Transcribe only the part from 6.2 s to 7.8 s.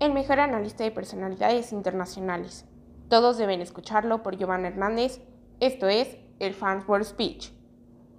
el Fans World Speech.